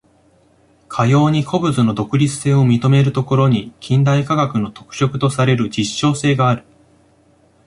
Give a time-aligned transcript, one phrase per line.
[0.89, 6.63] かように個物の独立性を認めるところに、近代科学の特色とされる実証性がある。